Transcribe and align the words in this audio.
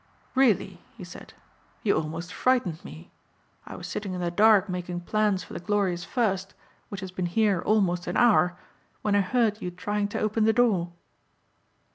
"Really," 0.33 0.81
he 0.97 1.03
said, 1.03 1.35
"you 1.83 1.95
almost 1.95 2.33
frightened 2.33 2.83
me. 2.83 3.11
I 3.67 3.75
was 3.75 3.85
sitting 3.87 4.13
in 4.15 4.21
the 4.21 4.31
dark 4.31 4.67
making 4.67 5.01
plans 5.01 5.43
for 5.43 5.53
the 5.53 5.59
glorious 5.59 6.03
'first,' 6.03 6.55
which 6.89 7.01
has 7.01 7.11
been 7.11 7.27
here 7.27 7.61
almost 7.61 8.07
an 8.07 8.17
hour, 8.17 8.57
when 9.03 9.13
I 9.15 9.21
heard 9.21 9.61
you 9.61 9.69
trying 9.69 10.07
to 10.07 10.19
open 10.19 10.45
the 10.45 10.53
door." 10.53 10.91